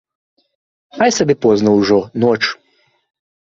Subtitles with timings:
[0.99, 2.39] Хай сабе позна ўжо, ноч.